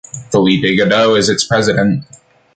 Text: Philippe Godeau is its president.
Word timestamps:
Philippe 0.31 0.75
Godeau 0.75 1.13
is 1.15 1.29
its 1.29 1.43
president. 1.45 2.03